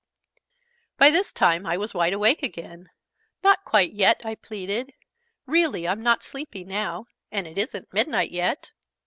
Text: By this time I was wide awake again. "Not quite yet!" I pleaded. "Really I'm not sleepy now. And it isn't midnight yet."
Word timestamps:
By 0.97 1.11
this 1.11 1.31
time 1.31 1.67
I 1.67 1.77
was 1.77 1.93
wide 1.93 2.13
awake 2.13 2.41
again. 2.41 2.89
"Not 3.43 3.63
quite 3.63 3.91
yet!" 3.93 4.19
I 4.25 4.33
pleaded. 4.33 4.93
"Really 5.45 5.87
I'm 5.87 6.01
not 6.01 6.23
sleepy 6.23 6.63
now. 6.63 7.05
And 7.31 7.45
it 7.45 7.59
isn't 7.59 7.93
midnight 7.93 8.31
yet." 8.31 8.71